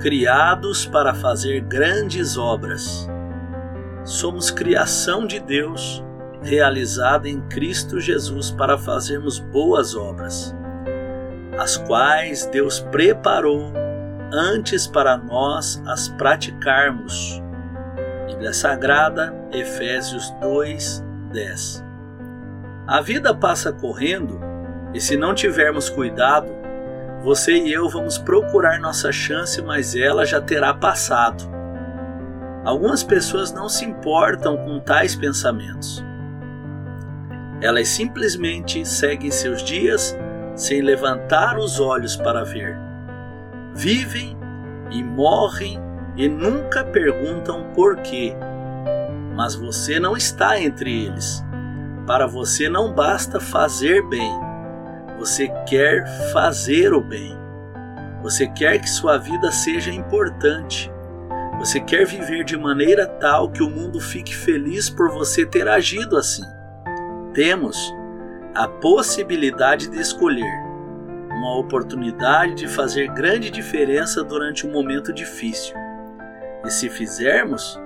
criados 0.00 0.86
para 0.86 1.14
fazer 1.14 1.60
grandes 1.60 2.38
obras. 2.38 3.08
Somos 4.02 4.50
criação 4.50 5.26
de 5.26 5.38
Deus, 5.38 6.02
realizada 6.42 7.28
em 7.28 7.40
Cristo 7.42 8.00
Jesus 8.00 8.50
para 8.50 8.78
fazermos 8.78 9.38
boas 9.38 9.94
obras, 9.94 10.56
as 11.58 11.76
quais 11.76 12.46
Deus 12.46 12.80
preparou 12.80 13.70
antes 14.32 14.86
para 14.86 15.18
nós 15.18 15.82
as 15.86 16.08
praticarmos. 16.08 17.42
Bíblia 18.26 18.54
Sagrada, 18.54 19.34
Efésios 19.52 20.30
2, 20.40 21.04
10. 21.30 21.84
A 22.86 23.02
vida 23.02 23.34
passa 23.34 23.70
correndo 23.70 24.40
e 24.94 25.00
se 25.00 25.14
não 25.14 25.34
tivermos 25.34 25.90
cuidado, 25.90 26.59
você 27.22 27.52
e 27.52 27.70
eu 27.70 27.88
vamos 27.88 28.16
procurar 28.16 28.80
nossa 28.80 29.12
chance, 29.12 29.60
mas 29.60 29.94
ela 29.94 30.24
já 30.24 30.40
terá 30.40 30.72
passado. 30.72 31.44
Algumas 32.64 33.02
pessoas 33.02 33.52
não 33.52 33.68
se 33.68 33.84
importam 33.84 34.56
com 34.56 34.80
tais 34.80 35.14
pensamentos. 35.14 36.02
Elas 37.60 37.88
simplesmente 37.88 38.86
seguem 38.86 39.30
seus 39.30 39.62
dias 39.62 40.16
sem 40.54 40.80
levantar 40.80 41.58
os 41.58 41.78
olhos 41.78 42.16
para 42.16 42.42
ver. 42.42 42.78
Vivem 43.74 44.36
e 44.90 45.02
morrem 45.02 45.78
e 46.16 46.26
nunca 46.26 46.84
perguntam 46.84 47.64
por 47.74 47.98
quê. 47.98 48.34
Mas 49.36 49.54
você 49.54 50.00
não 50.00 50.16
está 50.16 50.58
entre 50.58 51.04
eles. 51.04 51.44
Para 52.06 52.26
você 52.26 52.68
não 52.68 52.92
basta 52.92 53.38
fazer 53.38 54.02
bem 54.08 54.49
você 55.20 55.48
quer 55.68 56.06
fazer 56.32 56.94
o 56.94 57.00
bem. 57.02 57.36
Você 58.22 58.46
quer 58.46 58.80
que 58.80 58.88
sua 58.88 59.18
vida 59.18 59.52
seja 59.52 59.92
importante. 59.92 60.90
Você 61.58 61.78
quer 61.78 62.06
viver 62.06 62.42
de 62.42 62.56
maneira 62.56 63.06
tal 63.06 63.50
que 63.50 63.62
o 63.62 63.68
mundo 63.68 64.00
fique 64.00 64.34
feliz 64.34 64.88
por 64.88 65.10
você 65.10 65.44
ter 65.44 65.68
agido 65.68 66.16
assim. 66.16 66.44
Temos 67.34 67.94
a 68.54 68.66
possibilidade 68.66 69.90
de 69.90 70.00
escolher 70.00 70.58
uma 71.28 71.58
oportunidade 71.58 72.54
de 72.54 72.66
fazer 72.66 73.08
grande 73.08 73.50
diferença 73.50 74.24
durante 74.24 74.66
um 74.66 74.72
momento 74.72 75.12
difícil. 75.12 75.74
E 76.64 76.70
se 76.70 76.88
fizermos, 76.88 77.78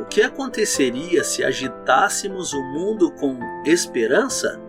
o 0.00 0.06
que 0.06 0.22
aconteceria 0.22 1.22
se 1.24 1.44
agitássemos 1.44 2.54
o 2.54 2.62
mundo 2.62 3.10
com 3.10 3.38
esperança? 3.66 4.63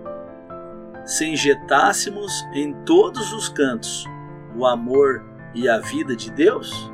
Se 1.06 1.23
injetássemos 1.28 2.44
em 2.52 2.73
todos 2.84 3.31
os 3.31 3.48
cantos 3.48 4.06
o 4.58 4.66
amor 4.66 5.23
e 5.53 5.70
a 5.70 5.78
vida 5.78 6.16
de 6.16 6.31
Deus? 6.31 6.92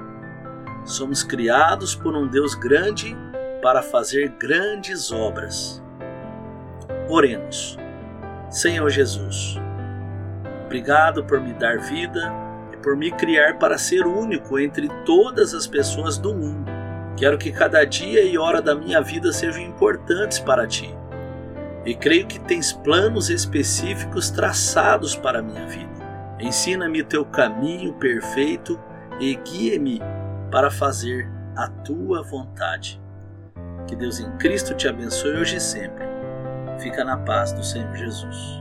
Somos 0.84 1.24
criados 1.24 1.96
por 1.96 2.16
um 2.16 2.28
Deus 2.28 2.54
grande 2.54 3.16
para 3.62 3.82
fazer 3.82 4.30
grandes 4.38 5.12
obras. 5.12 5.82
Oremos. 7.08 7.78
Senhor 8.50 8.90
Jesus, 8.90 9.56
obrigado 10.66 11.24
por 11.24 11.40
me 11.40 11.54
dar 11.54 11.80
vida 11.80 12.34
e 12.74 12.78
por 12.78 12.98
me 12.98 13.12
criar 13.12 13.58
para 13.60 13.78
ser 13.78 14.06
único 14.06 14.60
entre 14.60 14.90
todas 15.06 15.54
as 15.54 15.66
pessoas 15.66 16.18
do 16.18 16.34
mundo. 16.34 16.70
Quero 17.16 17.38
que 17.38 17.52
cada 17.52 17.86
dia 17.86 18.24
e 18.24 18.38
hora 18.38 18.62
da 18.62 18.76
minha 18.76 19.00
vida 19.00 19.32
sejam 19.32 19.62
importantes 19.62 20.40
para 20.40 20.68
ti 20.68 20.94
e 21.86 21.96
creio 21.96 22.28
que 22.28 22.40
tens 22.40 22.72
planos 22.72 23.30
específicos 23.30 24.30
traçados 24.30 25.16
para 25.16 25.40
a 25.40 25.42
minha 25.42 25.66
vida. 25.68 25.90
Ensina-me 26.40 27.04
teu 27.04 27.26
caminho 27.26 27.94
perfeito 27.94 28.80
e 29.20 29.36
guia-me 29.36 30.00
para 30.52 30.70
fazer 30.72 31.30
a 31.56 31.68
tua 31.68 32.24
vontade. 32.24 33.02
Que 33.88 33.96
Deus 33.96 34.20
em 34.20 34.32
Cristo 34.38 34.74
te 34.74 34.88
abençoe 34.88 35.38
hoje 35.38 35.58
e 35.58 35.62
sempre. 35.62 36.06
Fica 36.80 37.04
na 37.04 37.18
paz 37.18 37.52
do 37.54 37.64
Senhor 37.64 37.96
Jesus. 37.96 38.61